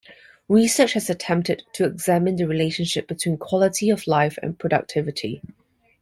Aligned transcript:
Research 0.49 0.93
has 0.93 1.11
attempted 1.11 1.61
to 1.73 1.85
examine 1.85 2.35
the 2.35 2.47
relationship 2.47 3.07
between 3.07 3.37
quality 3.37 3.91
of 3.91 4.07
life 4.07 4.39
and 4.41 4.57
productivity. 4.57 5.43